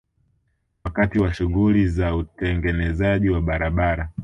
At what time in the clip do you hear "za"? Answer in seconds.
1.87-2.15